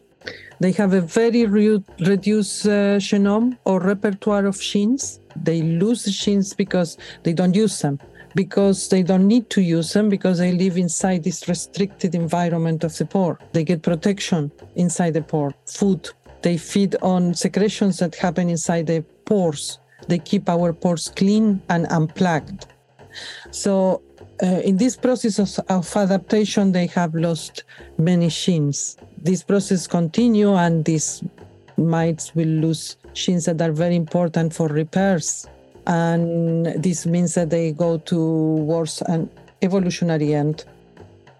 They 0.59 0.71
have 0.73 0.93
a 0.93 1.01
very 1.01 1.45
re- 1.45 1.83
reduced 1.99 2.65
uh, 2.65 2.99
genome 2.99 3.57
or 3.65 3.81
repertoire 3.81 4.45
of 4.45 4.59
genes. 4.61 5.19
They 5.35 5.61
lose 5.61 6.05
the 6.05 6.11
genes 6.11 6.53
because 6.53 6.97
they 7.23 7.33
don't 7.33 7.53
use 7.53 7.81
them, 7.81 7.99
because 8.33 8.87
they 8.87 9.03
don't 9.03 9.27
need 9.27 9.49
to 9.49 9.61
use 9.61 9.91
them, 9.91 10.07
because 10.07 10.37
they 10.37 10.53
live 10.53 10.77
inside 10.77 11.23
this 11.23 11.49
restricted 11.49 12.15
environment 12.15 12.83
of 12.85 12.97
the 12.97 13.05
pore. 13.05 13.39
They 13.51 13.65
get 13.65 13.81
protection 13.81 14.51
inside 14.75 15.15
the 15.15 15.21
pore, 15.21 15.53
food, 15.65 16.09
They 16.45 16.57
feed 16.57 16.95
on 17.01 17.33
secretions 17.33 17.97
that 17.97 18.13
happen 18.13 18.49
inside 18.49 18.85
the 18.85 19.03
pores. 19.25 19.79
They 20.07 20.19
keep 20.19 20.47
our 20.47 20.73
pores 20.73 21.11
clean 21.15 21.59
and 21.69 21.87
unplugged. 21.89 22.67
So, 23.51 24.01
uh, 24.43 24.61
in 24.63 24.77
this 24.77 24.95
process 24.97 25.39
of, 25.39 25.65
of 25.69 25.95
adaptation, 25.95 26.71
they 26.71 26.87
have 26.87 27.15
lost 27.15 27.63
many 27.97 28.27
genes. 28.27 28.97
This 29.17 29.43
process 29.43 29.87
continue, 29.87 30.53
and 30.53 30.83
these 30.83 31.23
mites 31.77 32.35
will 32.35 32.47
lose 32.47 32.97
genes 33.13 33.45
that 33.45 33.61
are 33.61 33.71
very 33.71 33.95
important 33.95 34.53
for 34.53 34.67
repairs. 34.67 35.47
And 35.87 36.65
this 36.83 37.05
means 37.05 37.35
that 37.35 37.49
they 37.49 37.71
go 37.71 37.97
towards 37.97 39.01
an 39.03 39.29
evolutionary 39.61 40.33
end 40.33 40.65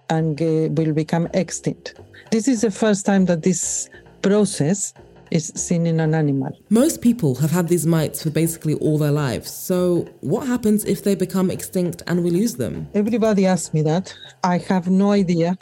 and 0.10 0.40
uh, 0.42 0.70
will 0.80 0.94
become 0.94 1.28
extinct. 1.34 1.96
This 2.32 2.48
is 2.48 2.62
the 2.62 2.72
first 2.72 3.06
time 3.06 3.26
that 3.26 3.44
this 3.44 3.90
process 4.22 4.94
is 5.32 5.48
seen 5.56 5.86
in 5.88 6.00
an 6.00 6.14
animal. 6.14 6.58
Most 6.70 7.02
people 7.02 7.36
have 7.36 7.52
had 7.52 7.68
these 7.68 7.86
mites 7.86 8.24
for 8.24 8.30
basically 8.30 8.76
all 8.76 8.98
their 8.98 9.12
lives. 9.12 9.52
So, 9.52 10.08
what 10.22 10.48
happens 10.48 10.86
if 10.86 11.04
they 11.04 11.16
become 11.16 11.50
extinct 11.52 12.04
and 12.08 12.24
we 12.24 12.32
lose 12.32 12.56
them? 12.56 12.88
Everybody 12.94 13.46
asks 13.46 13.74
me 13.74 13.82
that. 13.84 14.16
I 14.44 14.58
have 14.70 14.90
no 14.90 15.12
idea. 15.12 15.58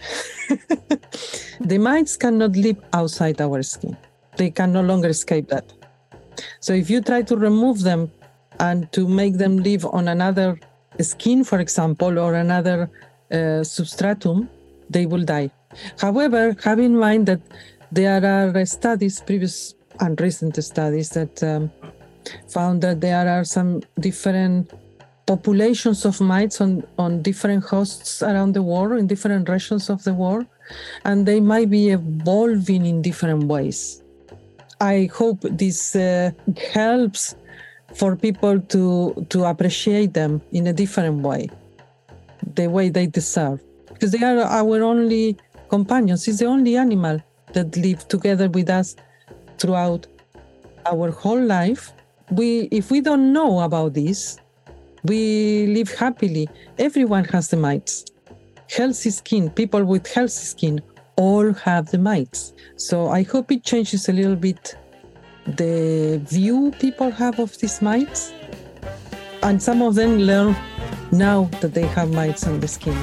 the 1.60 1.78
mites 1.78 2.18
cannot 2.18 2.56
live 2.56 2.78
outside 2.94 3.42
our 3.42 3.64
skin, 3.64 3.98
they 4.38 4.50
can 4.50 4.74
no 4.74 4.82
longer 4.82 5.10
escape 5.10 5.48
that. 5.50 5.72
So, 6.60 6.74
if 6.74 6.90
you 6.90 7.02
try 7.02 7.22
to 7.24 7.36
remove 7.36 7.82
them 7.82 8.12
and 8.60 8.92
to 8.92 9.08
make 9.08 9.38
them 9.38 9.58
live 9.58 9.86
on 9.86 10.08
another 10.08 10.60
skin, 11.00 11.44
for 11.44 11.60
example, 11.60 12.20
or 12.20 12.36
another 12.36 12.90
uh, 13.32 13.64
substratum, 13.64 14.50
they 14.90 15.06
will 15.06 15.24
die. 15.24 15.50
However, 16.00 16.56
have 16.64 16.80
in 16.80 16.98
mind 16.98 17.26
that 17.28 17.42
there 17.94 18.26
are 18.26 18.66
studies, 18.66 19.22
previous 19.22 19.76
and 20.00 20.20
recent 20.20 20.62
studies, 20.64 21.10
that 21.12 21.44
um, 21.44 21.72
found 22.50 22.82
that 22.82 23.02
there 23.02 23.28
are 23.30 23.44
some 23.44 23.82
different 24.00 24.72
populations 25.26 26.06
of 26.06 26.20
mites 26.20 26.60
on, 26.60 26.84
on 26.98 27.22
different 27.22 27.64
hosts 27.64 28.24
around 28.24 28.54
the 28.54 28.64
world, 28.64 29.00
in 29.00 29.08
different 29.08 29.48
regions 29.48 29.90
of 29.90 30.04
the 30.04 30.14
world, 30.14 30.46
and 31.06 31.26
they 31.26 31.40
might 31.40 31.70
be 31.70 31.90
evolving 31.90 32.86
in 32.86 33.02
different 33.02 33.44
ways. 33.44 34.02
I 34.82 35.10
hope 35.14 35.40
this 35.42 35.96
uh, 35.96 36.32
helps 36.74 37.36
for 37.94 38.16
people 38.16 38.60
to, 38.60 39.26
to 39.30 39.46
appreciate 39.46 40.14
them 40.14 40.42
in 40.52 40.68
a 40.68 40.74
different 40.74 41.22
way, 41.22 41.50
the 42.56 42.68
way 42.68 42.90
they 42.90 43.06
deserve. 43.06 43.62
Because 43.88 44.12
they 44.12 44.24
are 44.24 44.40
our 44.40 44.84
only 44.84 45.38
companions, 45.70 46.28
it's 46.28 46.40
the 46.40 46.46
only 46.46 46.76
animal 46.76 47.22
that 47.54 47.76
live 47.78 48.08
together 48.08 48.50
with 48.50 48.70
us 48.70 48.96
throughout 49.58 50.08
our 50.86 51.12
whole 51.12 51.42
life. 51.42 51.94
We, 52.32 52.68
if 52.72 52.92
we 52.92 53.02
don't 53.02 53.34
know 53.34 53.62
about 53.62 53.94
this, 53.94 54.38
we 55.04 55.68
live 55.68 55.94
happily. 55.94 56.50
Everyone 56.78 57.26
has 57.26 57.50
the 57.50 57.58
mites. 57.58 58.06
Healthy 58.70 59.12
skin, 59.12 59.50
people 59.50 59.84
with 59.84 60.08
healthy 60.08 60.46
skin, 60.46 60.82
all 61.16 61.54
have 61.54 61.92
the 61.92 61.98
mites. 61.98 62.54
So 62.76 63.10
I 63.10 63.24
hope 63.24 63.52
it 63.52 63.64
changes 63.64 64.10
a 64.10 64.14
little 64.14 64.36
bit 64.36 64.76
the 65.46 66.22
view 66.24 66.72
people 66.80 67.12
have 67.12 67.40
of 67.40 67.58
these 67.60 67.82
mites. 67.82 68.34
And 69.42 69.62
some 69.62 69.82
of 69.82 69.96
them 69.96 70.20
learn 70.20 70.56
now 71.12 71.50
that 71.62 71.74
they 71.74 71.86
have 71.88 72.12
mites 72.14 72.48
on 72.48 72.60
the 72.60 72.68
skin. 72.68 72.98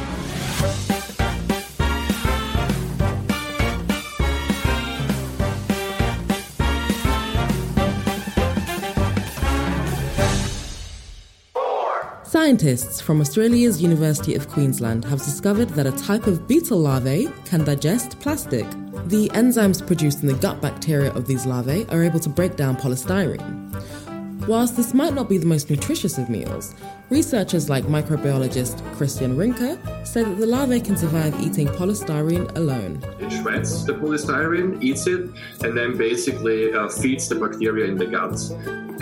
Scientists 12.50 13.00
from 13.00 13.20
Australia's 13.20 13.80
University 13.80 14.34
of 14.34 14.48
Queensland 14.48 15.04
have 15.04 15.20
discovered 15.20 15.68
that 15.68 15.86
a 15.86 15.92
type 15.92 16.26
of 16.26 16.48
beetle 16.48 16.80
larvae 16.80 17.30
can 17.44 17.62
digest 17.62 18.18
plastic. 18.18 18.68
The 19.06 19.28
enzymes 19.34 19.86
produced 19.86 20.22
in 20.22 20.26
the 20.26 20.34
gut 20.34 20.60
bacteria 20.60 21.12
of 21.12 21.28
these 21.28 21.46
larvae 21.46 21.86
are 21.90 22.02
able 22.02 22.18
to 22.18 22.28
break 22.28 22.56
down 22.56 22.76
polystyrene. 22.76 24.48
Whilst 24.48 24.76
this 24.76 24.92
might 24.92 25.14
not 25.14 25.28
be 25.28 25.38
the 25.38 25.46
most 25.46 25.70
nutritious 25.70 26.18
of 26.18 26.28
meals, 26.28 26.74
researchers 27.10 27.68
like 27.68 27.84
microbiologist 27.84 28.80
Christian 28.94 29.36
Rinke 29.36 29.78
say 30.06 30.22
that 30.22 30.38
the 30.38 30.46
larvae 30.46 30.80
can 30.80 30.96
survive 30.96 31.38
eating 31.40 31.66
polystyrene 31.66 32.56
alone. 32.56 33.02
It 33.18 33.30
shreds 33.30 33.84
the 33.84 33.94
polystyrene, 33.94 34.82
eats 34.82 35.06
it, 35.06 35.28
and 35.62 35.76
then 35.76 35.96
basically 35.96 36.72
uh, 36.72 36.88
feeds 36.88 37.28
the 37.28 37.34
bacteria 37.34 37.86
in 37.86 37.96
the 37.98 38.06
gut. 38.06 38.38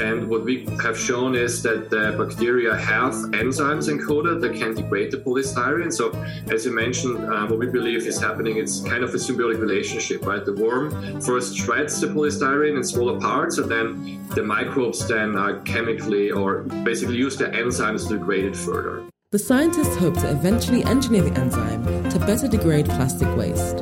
And 0.01 0.29
what 0.29 0.45
we 0.45 0.65
have 0.81 0.97
shown 0.97 1.35
is 1.35 1.61
that 1.65 1.91
the 1.91 2.15
bacteria 2.17 2.77
have 2.77 3.15
enzymes 3.35 3.89
encoded 3.89 4.41
that 4.43 4.55
can 4.55 4.75
degrade 4.75 5.11
the 5.11 5.17
polystyrene. 5.17 5.93
So, 5.93 6.13
as 6.53 6.65
you 6.65 6.73
mentioned, 6.73 7.25
uh, 7.25 7.47
what 7.49 7.59
we 7.59 7.67
believe 7.67 8.07
is 8.07 8.21
happening, 8.21 8.59
it's 8.59 8.81
kind 8.81 9.03
of 9.03 9.13
a 9.13 9.17
symbiotic 9.19 9.59
relationship, 9.61 10.25
right? 10.25 10.45
The 10.45 10.55
worm 10.55 11.21
first 11.21 11.57
shreds 11.57 12.01
the 12.01 12.07
polystyrene 12.07 12.77
in 12.77 12.85
smaller 12.85 13.19
parts, 13.19 13.59
and 13.59 13.69
then 13.69 14.25
the 14.37 14.43
microbes 14.45 15.09
then 15.09 15.37
uh, 15.37 15.61
chemically 15.65 16.31
or 16.31 16.61
basically 16.85 17.17
use 17.17 17.37
the 17.37 17.47
enzymes 17.47 17.98
to 18.07 18.19
degrade 18.19 18.45
it 18.45 18.57
further. 18.57 19.09
The 19.31 19.39
scientists 19.39 19.97
hope 19.97 20.15
to 20.21 20.31
eventually 20.31 20.83
engineer 20.85 21.23
the 21.23 21.39
enzyme 21.39 22.09
to 22.11 22.19
better 22.21 22.49
degrade 22.49 22.87
plastic 22.87 23.29
waste. 23.37 23.79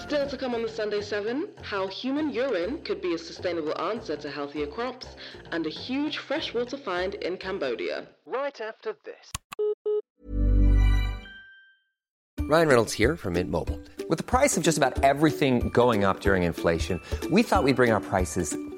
Still 0.00 0.26
to 0.26 0.36
come 0.38 0.54
on 0.54 0.62
the 0.62 0.68
Sunday 0.68 1.02
7, 1.02 1.48
how 1.62 1.86
human 1.88 2.30
urine 2.30 2.82
could 2.82 3.02
be 3.02 3.14
a 3.14 3.18
sustainable 3.18 3.78
answer 3.78 4.16
to 4.16 4.30
healthier 4.30 4.66
crops, 4.66 5.16
and 5.52 5.66
a 5.66 5.70
huge 5.70 6.18
freshwater 6.18 6.78
find 6.78 7.14
in 7.16 7.36
Cambodia. 7.36 8.06
Right 8.24 8.58
after 8.60 8.94
this. 9.04 9.32
Ryan 12.40 12.68
Reynolds 12.68 12.92
here 12.92 13.16
from 13.16 13.34
Mint 13.34 13.50
Mobile. 13.50 13.80
With 14.08 14.18
the 14.18 14.24
price 14.24 14.56
of 14.56 14.62
just 14.62 14.76
about 14.76 15.02
everything 15.02 15.70
going 15.70 16.04
up 16.04 16.20
during 16.20 16.42
inflation, 16.42 17.00
we 17.30 17.42
thought 17.42 17.64
we'd 17.64 17.76
bring 17.76 17.90
our 17.90 18.00
prices 18.00 18.54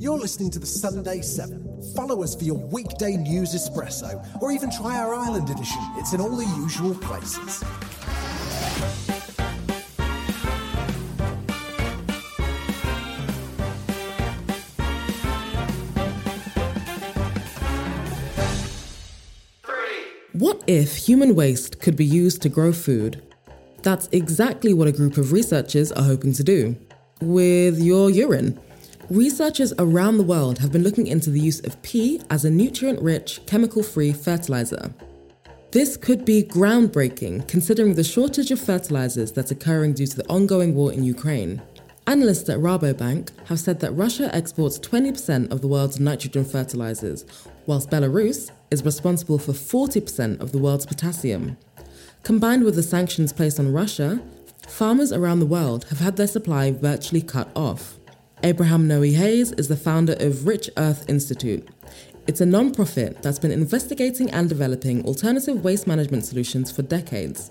You're 0.00 0.16
listening 0.16 0.50
to 0.52 0.58
the 0.58 0.64
Sunday 0.64 1.20
7. 1.20 1.92
Follow 1.94 2.22
us 2.22 2.34
for 2.34 2.44
your 2.44 2.56
weekday 2.56 3.18
news 3.18 3.52
espresso, 3.52 4.26
or 4.40 4.50
even 4.50 4.70
try 4.70 4.96
our 4.96 5.14
Ireland 5.14 5.50
edition. 5.50 5.76
It's 5.96 6.14
in 6.14 6.22
all 6.22 6.34
the 6.34 6.46
usual 6.56 6.94
places. 6.94 7.62
What 20.32 20.64
if 20.66 20.96
human 20.96 21.34
waste 21.34 21.82
could 21.82 21.96
be 21.96 22.06
used 22.06 22.40
to 22.40 22.48
grow 22.48 22.72
food? 22.72 23.22
That's 23.82 24.08
exactly 24.12 24.72
what 24.72 24.88
a 24.88 24.92
group 24.92 25.18
of 25.18 25.32
researchers 25.32 25.92
are 25.92 26.04
hoping 26.04 26.32
to 26.32 26.42
do 26.42 26.74
with 27.20 27.78
your 27.78 28.08
urine. 28.08 28.58
Researchers 29.10 29.72
around 29.76 30.18
the 30.18 30.22
world 30.22 30.60
have 30.60 30.70
been 30.70 30.84
looking 30.84 31.08
into 31.08 31.30
the 31.30 31.40
use 31.40 31.58
of 31.66 31.82
pee 31.82 32.20
as 32.30 32.44
a 32.44 32.50
nutrient 32.50 33.02
rich, 33.02 33.40
chemical 33.44 33.82
free 33.82 34.12
fertilizer. 34.12 34.94
This 35.72 35.96
could 35.96 36.24
be 36.24 36.44
groundbreaking 36.44 37.48
considering 37.48 37.94
the 37.94 38.04
shortage 38.04 38.52
of 38.52 38.60
fertilizers 38.60 39.32
that's 39.32 39.50
occurring 39.50 39.94
due 39.94 40.06
to 40.06 40.16
the 40.16 40.28
ongoing 40.28 40.76
war 40.76 40.92
in 40.92 41.02
Ukraine. 41.02 41.60
Analysts 42.06 42.48
at 42.48 42.60
Rabobank 42.60 43.30
have 43.46 43.58
said 43.58 43.80
that 43.80 43.90
Russia 43.94 44.32
exports 44.32 44.78
20% 44.78 45.50
of 45.50 45.60
the 45.60 45.66
world's 45.66 45.98
nitrogen 45.98 46.44
fertilizers, 46.44 47.24
whilst 47.66 47.90
Belarus 47.90 48.52
is 48.70 48.84
responsible 48.84 49.40
for 49.40 49.52
40% 49.52 50.40
of 50.40 50.52
the 50.52 50.58
world's 50.58 50.86
potassium. 50.86 51.56
Combined 52.22 52.62
with 52.62 52.76
the 52.76 52.84
sanctions 52.84 53.32
placed 53.32 53.58
on 53.58 53.72
Russia, 53.72 54.22
farmers 54.68 55.12
around 55.12 55.40
the 55.40 55.46
world 55.46 55.86
have 55.86 55.98
had 55.98 56.16
their 56.16 56.28
supply 56.28 56.70
virtually 56.70 57.22
cut 57.22 57.50
off. 57.56 57.96
Abraham 58.42 58.88
Noe 58.88 59.02
Hays 59.02 59.52
is 59.52 59.68
the 59.68 59.76
founder 59.76 60.14
of 60.18 60.46
Rich 60.46 60.70
Earth 60.78 61.04
Institute. 61.08 61.68
It's 62.26 62.40
a 62.40 62.46
non-profit 62.46 63.20
that's 63.22 63.38
been 63.38 63.50
investigating 63.50 64.30
and 64.30 64.48
developing 64.48 65.04
alternative 65.04 65.62
waste 65.62 65.86
management 65.86 66.24
solutions 66.24 66.72
for 66.72 66.80
decades. 66.80 67.50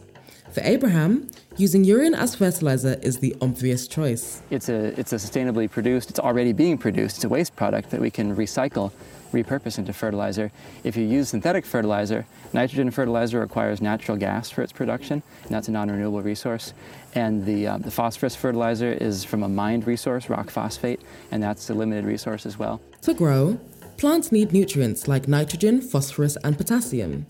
For 0.51 0.62
Abraham, 0.62 1.29
using 1.58 1.84
urine 1.84 2.15
as 2.15 2.34
fertilizer 2.34 2.98
is 3.03 3.19
the 3.19 3.36
obvious 3.39 3.88
choice. 3.88 4.41
It's 4.50 4.67
a, 4.67 5.00
it's 5.00 5.13
a 5.13 5.17
sustainably 5.17 5.69
produced, 5.69 6.10
it's 6.10 6.19
already 6.19 6.53
being 6.53 6.79
produced, 6.79 7.17
it's 7.17 7.24
a 7.24 7.29
waste 7.29 7.55
product 7.55 7.91
that 7.91 8.01
we 8.01 8.10
can 8.10 8.36
recycle, 8.36 8.91
repurpose 9.31 9.77
into 9.77 9.93
fertilizer. 9.93 10.51
If 10.83 10.95
you 10.98 11.05
use 11.05 11.29
synthetic 11.29 11.65
fertilizer, 11.65 12.25
nitrogen 12.53 12.91
fertilizer 12.91 13.39
requires 13.39 13.81
natural 13.81 14.17
gas 14.17 14.50
for 14.50 14.62
its 14.62 14.71
production, 14.71 15.24
and 15.43 15.51
that's 15.51 15.67
a 15.67 15.71
non 15.71 15.89
renewable 15.89 16.21
resource. 16.21 16.74
And 17.15 17.45
the, 17.45 17.67
uh, 17.67 17.77
the 17.77 17.91
phosphorus 17.91 18.36
fertilizer 18.36 18.91
is 18.93 19.24
from 19.24 19.43
a 19.43 19.50
mined 19.50 19.88
resource, 19.88 20.29
rock 20.29 20.50
phosphate, 20.50 21.01
and 21.31 21.41
that's 21.41 21.69
a 21.69 21.74
limited 21.74 22.05
resource 22.05 22.45
as 22.45 22.57
well. 22.57 22.81
To 23.03 23.13
grow, 23.13 23.59
plants 23.98 24.31
need 24.31 24.51
nutrients 24.53 25.07
like 25.07 25.27
nitrogen, 25.27 25.81
phosphorus, 25.81 26.38
and 26.43 26.57
potassium. 26.57 27.25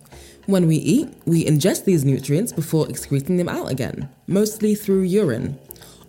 When 0.45 0.67
we 0.67 0.77
eat, 0.77 1.09
we 1.25 1.45
ingest 1.45 1.85
these 1.85 2.03
nutrients 2.03 2.51
before 2.51 2.89
excreting 2.89 3.37
them 3.37 3.47
out 3.47 3.71
again, 3.71 4.09
mostly 4.27 4.73
through 4.73 5.03
urine. 5.03 5.59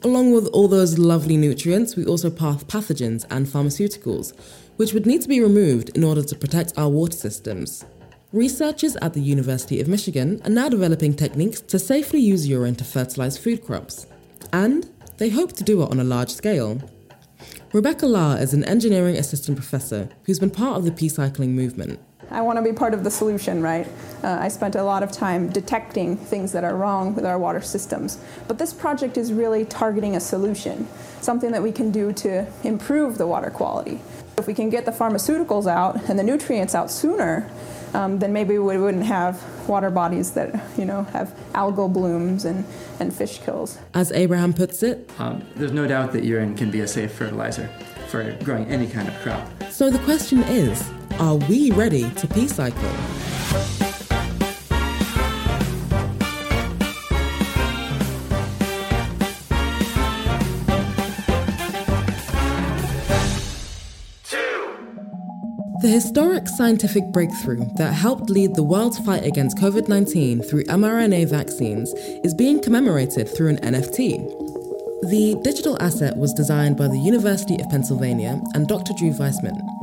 Along 0.02 0.32
with 0.32 0.46
all 0.48 0.66
those 0.66 0.98
lovely 0.98 1.36
nutrients, 1.36 1.94
we 1.94 2.06
also 2.06 2.30
pass 2.30 2.64
pathogens 2.64 3.26
and 3.30 3.46
pharmaceuticals, 3.46 4.32
which 4.76 4.94
would 4.94 5.04
need 5.04 5.20
to 5.20 5.28
be 5.28 5.42
removed 5.42 5.90
in 5.94 6.04
order 6.04 6.22
to 6.22 6.34
protect 6.34 6.72
our 6.78 6.88
water 6.88 7.16
systems. 7.16 7.84
Researchers 8.32 8.96
at 9.02 9.12
the 9.12 9.20
University 9.20 9.78
of 9.78 9.88
Michigan 9.88 10.40
are 10.46 10.50
now 10.50 10.70
developing 10.70 11.12
techniques 11.12 11.60
to 11.60 11.78
safely 11.78 12.18
use 12.18 12.48
urine 12.48 12.76
to 12.76 12.84
fertilize 12.84 13.36
food 13.36 13.62
crops. 13.62 14.06
And 14.54 14.88
they 15.18 15.28
hope 15.28 15.52
to 15.54 15.64
do 15.64 15.82
it 15.82 15.90
on 15.90 16.00
a 16.00 16.04
large 16.04 16.30
scale. 16.30 16.80
Rebecca 17.74 18.06
Lahr 18.06 18.40
is 18.40 18.54
an 18.54 18.64
engineering 18.64 19.16
assistant 19.16 19.58
professor 19.58 20.08
who's 20.24 20.38
been 20.38 20.50
part 20.50 20.78
of 20.78 20.86
the 20.86 20.92
peecycling 20.92 21.50
movement. 21.50 22.00
I 22.30 22.40
want 22.42 22.58
to 22.58 22.62
be 22.62 22.72
part 22.72 22.94
of 22.94 23.02
the 23.02 23.10
solution, 23.10 23.60
right? 23.62 23.88
Uh, 24.22 24.38
I 24.40 24.48
spent 24.48 24.76
a 24.76 24.82
lot 24.82 25.02
of 25.02 25.10
time 25.10 25.48
detecting 25.48 26.16
things 26.16 26.52
that 26.52 26.62
are 26.62 26.76
wrong 26.76 27.14
with 27.14 27.26
our 27.26 27.38
water 27.38 27.60
systems. 27.60 28.18
But 28.46 28.58
this 28.58 28.72
project 28.72 29.16
is 29.16 29.32
really 29.32 29.64
targeting 29.64 30.14
a 30.14 30.20
solution, 30.20 30.86
something 31.20 31.50
that 31.52 31.62
we 31.62 31.72
can 31.72 31.90
do 31.90 32.12
to 32.12 32.46
improve 32.62 33.18
the 33.18 33.26
water 33.26 33.50
quality. 33.50 34.00
If 34.38 34.46
we 34.46 34.54
can 34.54 34.70
get 34.70 34.84
the 34.84 34.92
pharmaceuticals 34.92 35.66
out 35.66 36.08
and 36.08 36.18
the 36.18 36.22
nutrients 36.22 36.74
out 36.74 36.90
sooner, 36.90 37.50
um, 37.94 38.20
then 38.20 38.32
maybe 38.32 38.58
we 38.58 38.78
wouldn't 38.78 39.04
have 39.04 39.42
water 39.68 39.90
bodies 39.90 40.30
that 40.32 40.54
you 40.78 40.84
know 40.84 41.02
have 41.04 41.34
algal 41.52 41.92
blooms 41.92 42.44
and, 42.44 42.64
and 43.00 43.12
fish 43.12 43.38
kills. 43.38 43.78
As 43.94 44.12
Abraham 44.12 44.52
puts 44.52 44.82
it, 44.82 45.10
um, 45.18 45.44
there's 45.56 45.72
no 45.72 45.86
doubt 45.86 46.12
that 46.12 46.24
urine 46.24 46.56
can 46.56 46.70
be 46.70 46.80
a 46.80 46.86
safe 46.86 47.12
fertilizer 47.12 47.68
for 48.08 48.32
growing 48.44 48.66
any 48.66 48.86
kind 48.86 49.08
of 49.08 49.14
crop. 49.20 49.48
So 49.70 49.90
the 49.90 49.98
question 50.00 50.42
is, 50.44 50.88
are 51.20 51.36
we 51.36 51.70
ready 51.72 52.08
to 52.14 52.26
peecycle? 52.26 52.80
The 65.82 65.88
historic 65.88 66.48
scientific 66.48 67.04
breakthrough 67.12 67.66
that 67.76 67.92
helped 67.92 68.30
lead 68.30 68.54
the 68.54 68.62
world's 68.62 68.98
fight 68.98 69.24
against 69.24 69.58
COVID 69.58 69.88
19 69.88 70.42
through 70.42 70.64
mRNA 70.64 71.28
vaccines 71.28 71.92
is 72.24 72.34
being 72.34 72.62
commemorated 72.62 73.28
through 73.28 73.48
an 73.48 73.56
NFT. 73.58 74.16
The 75.10 75.38
digital 75.42 75.80
asset 75.82 76.16
was 76.16 76.32
designed 76.32 76.76
by 76.76 76.88
the 76.88 76.98
University 76.98 77.60
of 77.60 77.68
Pennsylvania 77.68 78.40
and 78.54 78.68
Dr. 78.68 78.92
Drew 78.98 79.12
Weissman. 79.12 79.79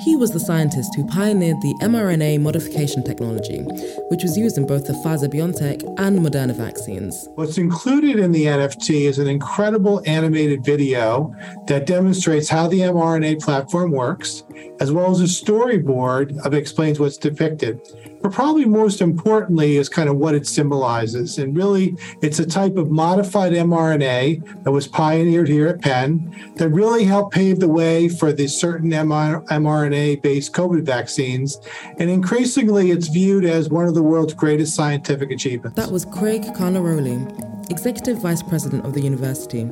He 0.00 0.14
was 0.14 0.30
the 0.30 0.40
scientist 0.40 0.94
who 0.94 1.06
pioneered 1.06 1.60
the 1.60 1.74
mRNA 1.82 2.40
modification 2.40 3.02
technology, 3.02 3.62
which 4.08 4.22
was 4.22 4.36
used 4.36 4.56
in 4.56 4.66
both 4.66 4.86
the 4.86 4.92
Pfizer 4.92 5.32
BioNTech 5.32 5.82
and 5.98 6.20
Moderna 6.20 6.54
vaccines. 6.54 7.28
What's 7.34 7.58
included 7.58 8.18
in 8.18 8.30
the 8.30 8.44
NFT 8.44 9.08
is 9.08 9.18
an 9.18 9.26
incredible 9.26 10.02
animated 10.06 10.64
video 10.64 11.34
that 11.66 11.86
demonstrates 11.86 12.48
how 12.48 12.68
the 12.68 12.80
mRNA 12.80 13.42
platform 13.42 13.90
works, 13.90 14.44
as 14.80 14.92
well 14.92 15.10
as 15.10 15.20
a 15.20 15.24
storyboard 15.24 16.42
that 16.42 16.54
explains 16.54 17.00
what's 17.00 17.16
depicted. 17.16 17.80
But 18.20 18.32
probably 18.32 18.64
most 18.64 19.00
importantly 19.00 19.76
is 19.76 19.88
kind 19.88 20.08
of 20.08 20.16
what 20.16 20.34
it 20.34 20.46
symbolizes. 20.46 21.38
And 21.38 21.56
really, 21.56 21.96
it's 22.20 22.38
a 22.38 22.46
type 22.46 22.76
of 22.76 22.90
modified 22.90 23.52
mRNA 23.52 24.64
that 24.64 24.70
was 24.70 24.88
pioneered 24.88 25.48
here 25.48 25.68
at 25.68 25.80
Penn 25.80 26.34
that 26.56 26.68
really 26.70 27.04
helped 27.04 27.34
pave 27.34 27.60
the 27.60 27.68
way 27.68 28.08
for 28.08 28.32
the 28.32 28.48
certain 28.48 28.90
mRNA 28.90 30.22
based 30.22 30.52
COVID 30.52 30.82
vaccines. 30.82 31.58
And 31.98 32.10
increasingly, 32.10 32.90
it's 32.90 33.08
viewed 33.08 33.44
as 33.44 33.68
one 33.68 33.86
of 33.86 33.94
the 33.94 34.02
world's 34.02 34.34
greatest 34.34 34.74
scientific 34.74 35.30
achievements. 35.30 35.76
That 35.76 35.92
was 35.92 36.04
Craig 36.04 36.44
Carnaroli, 36.56 37.26
Executive 37.70 38.18
Vice 38.18 38.42
President 38.42 38.84
of 38.84 38.94
the 38.94 39.00
university. 39.00 39.68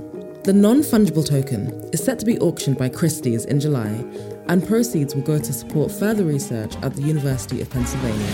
The 0.46 0.52
non 0.52 0.82
fungible 0.82 1.26
token 1.26 1.72
is 1.92 2.04
set 2.04 2.20
to 2.20 2.24
be 2.24 2.38
auctioned 2.38 2.78
by 2.78 2.88
Christie's 2.88 3.46
in 3.46 3.58
July 3.58 3.88
and 4.46 4.64
proceeds 4.64 5.12
will 5.12 5.22
go 5.22 5.40
to 5.40 5.52
support 5.52 5.90
further 5.90 6.22
research 6.22 6.76
at 6.82 6.94
the 6.94 7.02
University 7.02 7.60
of 7.60 7.68
Pennsylvania. 7.68 8.32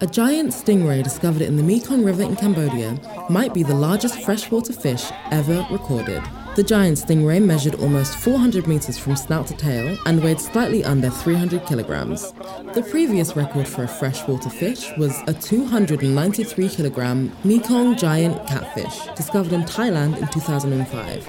A 0.00 0.06
giant 0.06 0.52
stingray 0.52 1.04
discovered 1.04 1.42
in 1.42 1.58
the 1.58 1.62
Mekong 1.62 2.02
River 2.02 2.22
in 2.22 2.34
Cambodia 2.34 2.98
might 3.28 3.52
be 3.52 3.62
the 3.62 3.74
largest 3.74 4.22
freshwater 4.22 4.72
fish 4.72 5.04
ever 5.30 5.66
recorded. 5.70 6.22
The 6.54 6.62
giant 6.62 6.98
stingray 6.98 7.42
measured 7.42 7.76
almost 7.76 8.18
400 8.18 8.66
meters 8.66 8.98
from 8.98 9.16
snout 9.16 9.46
to 9.46 9.56
tail 9.56 9.96
and 10.04 10.22
weighed 10.22 10.38
slightly 10.38 10.84
under 10.84 11.08
300 11.08 11.64
kilograms. 11.64 12.32
The 12.74 12.86
previous 12.90 13.34
record 13.34 13.66
for 13.66 13.84
a 13.84 13.88
freshwater 13.88 14.50
fish 14.50 14.90
was 14.98 15.18
a 15.26 15.32
293 15.32 16.68
kilogram 16.68 17.34
Mekong 17.42 17.96
giant 17.96 18.46
catfish 18.46 19.06
discovered 19.16 19.54
in 19.54 19.62
Thailand 19.62 20.18
in 20.18 20.28
2005. 20.28 21.26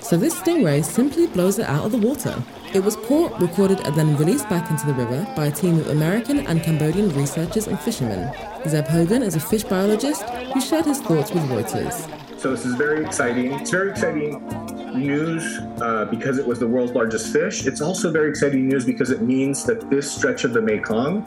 So 0.00 0.16
this 0.16 0.34
stingray 0.34 0.84
simply 0.84 1.28
blows 1.28 1.60
it 1.60 1.66
out 1.66 1.84
of 1.84 1.92
the 1.92 1.98
water. 1.98 2.42
It 2.74 2.82
was 2.82 2.96
caught, 2.96 3.40
recorded, 3.40 3.78
and 3.86 3.94
then 3.94 4.16
released 4.16 4.48
back 4.48 4.68
into 4.72 4.86
the 4.86 4.94
river 4.94 5.24
by 5.36 5.46
a 5.46 5.52
team 5.52 5.78
of 5.78 5.86
American 5.86 6.40
and 6.48 6.64
Cambodian 6.64 7.14
researchers 7.14 7.68
and 7.68 7.78
fishermen. 7.78 8.32
Zeb 8.66 8.86
Hogan 8.86 9.22
is 9.22 9.36
a 9.36 9.40
fish 9.40 9.62
biologist 9.62 10.22
who 10.22 10.60
shared 10.60 10.86
his 10.86 11.00
thoughts 11.00 11.30
with 11.30 11.44
Reuters. 11.44 12.27
So 12.38 12.52
this 12.52 12.64
is 12.64 12.76
very 12.76 13.04
exciting. 13.04 13.52
It's 13.52 13.72
very 13.72 13.90
exciting 13.90 14.46
news 14.94 15.58
uh, 15.82 16.04
because 16.04 16.38
it 16.38 16.46
was 16.46 16.60
the 16.60 16.68
world's 16.68 16.92
largest 16.92 17.32
fish. 17.32 17.66
It's 17.66 17.80
also 17.80 18.12
very 18.12 18.30
exciting 18.30 18.68
news 18.68 18.84
because 18.84 19.10
it 19.10 19.22
means 19.22 19.64
that 19.64 19.90
this 19.90 20.08
stretch 20.08 20.44
of 20.44 20.52
the 20.52 20.62
Mekong 20.62 21.26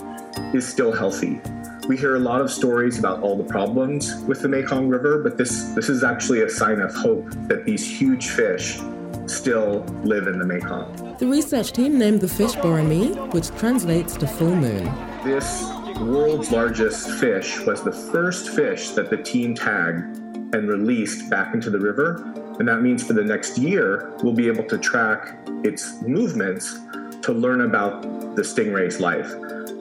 is 0.54 0.66
still 0.66 0.94
healthy. 0.94 1.42
We 1.90 1.98
hear 1.98 2.16
a 2.16 2.20
lot 2.20 2.40
of 2.40 2.50
stories 2.50 2.98
about 2.98 3.20
all 3.24 3.36
the 3.36 3.44
problems 3.44 4.16
with 4.24 4.42
the 4.42 4.48
Mekong 4.48 4.88
River, 4.88 5.22
but 5.22 5.38
this 5.38 5.74
this 5.74 5.90
is 5.90 6.02
actually 6.02 6.44
a 6.44 6.50
sign 6.50 6.80
of 6.80 6.96
hope 6.96 7.30
that 7.50 7.66
these 7.66 7.86
huge 7.86 8.28
fish 8.30 8.80
still 9.26 9.84
live 10.06 10.28
in 10.28 10.40
the 10.40 10.46
Mekong. 10.46 11.18
The 11.18 11.28
research 11.28 11.74
team 11.74 12.00
named 12.00 12.22
the 12.22 12.30
fish 12.30 12.54
Boramy, 12.54 13.34
which 13.34 13.50
translates 13.58 14.16
to 14.16 14.28
full 14.28 14.56
moon. 14.56 14.86
This 15.26 15.70
world's 16.00 16.52
largest 16.52 17.10
fish 17.20 17.60
was 17.60 17.84
the 17.84 17.92
first 17.92 18.50
fish 18.52 18.92
that 18.92 19.10
the 19.10 19.18
team 19.18 19.54
tagged 19.54 20.21
and 20.54 20.68
released 20.68 21.30
back 21.30 21.54
into 21.54 21.70
the 21.70 21.80
river. 21.80 22.24
And 22.60 22.68
that 22.68 22.82
means 22.82 23.04
for 23.04 23.14
the 23.14 23.24
next 23.24 23.58
year, 23.58 24.14
we'll 24.24 24.34
be 24.34 24.48
able 24.48 24.64
to 24.66 24.78
track 24.78 25.38
its 25.64 26.02
movements 26.02 26.80
to 27.22 27.34
learn 27.34 27.62
about 27.62 28.02
the 28.36 28.42
stingray's 28.42 29.00
life. 29.00 29.32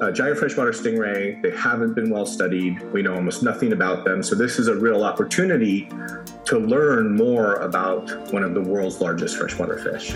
Uh, 0.00 0.10
giant 0.10 0.38
freshwater 0.38 0.72
stingray, 0.72 1.40
they 1.42 1.54
haven't 1.56 1.94
been 1.94 2.08
well 2.08 2.24
studied. 2.24 2.80
We 2.92 3.02
know 3.02 3.14
almost 3.14 3.42
nothing 3.42 3.72
about 3.72 4.04
them. 4.04 4.22
So, 4.22 4.34
this 4.34 4.58
is 4.58 4.68
a 4.68 4.74
real 4.74 5.04
opportunity 5.04 5.88
to 6.46 6.58
learn 6.58 7.14
more 7.14 7.56
about 7.56 8.32
one 8.32 8.42
of 8.42 8.54
the 8.54 8.62
world's 8.62 9.00
largest 9.00 9.36
freshwater 9.36 9.78
fish. 9.78 10.14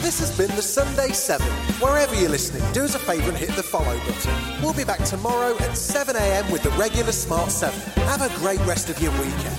This 0.00 0.18
has 0.20 0.34
been 0.36 0.54
the 0.56 0.62
Sunday 0.62 1.12
7. 1.12 1.46
Wherever 1.78 2.14
you're 2.14 2.30
listening, 2.30 2.62
do 2.72 2.84
us 2.84 2.94
a 2.94 2.98
favour 2.98 3.28
and 3.28 3.36
hit 3.36 3.50
the 3.50 3.62
follow 3.62 3.98
button. 3.98 4.62
We'll 4.62 4.72
be 4.72 4.82
back 4.82 5.04
tomorrow 5.04 5.54
at 5.56 5.76
7am 5.76 6.50
with 6.50 6.62
the 6.62 6.70
regular 6.70 7.12
Smart 7.12 7.50
7. 7.50 7.78
Have 8.04 8.22
a 8.22 8.34
great 8.38 8.60
rest 8.60 8.88
of 8.88 9.00
your 9.02 9.12
weekend. 9.12 9.58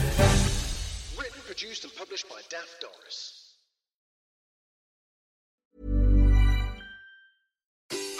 Written, 1.16 1.42
produced, 1.46 1.84
and 1.84 1.96
published 1.96 2.28
by 2.28 2.42
Daft 2.50 2.82
Doris. 2.82 3.01